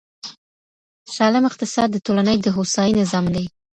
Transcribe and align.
سالم 1.15 1.43
اقتصاد 1.49 1.89
د 1.91 1.97
ټولني 2.05 2.35
د 2.41 2.47
هوساینې 2.55 3.03
ضامن 3.11 3.31
دی. 3.35 3.45